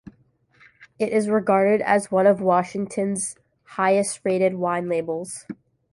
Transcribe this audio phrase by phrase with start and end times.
[0.97, 5.45] It is regarded as one of Washington's highest rated wine labels.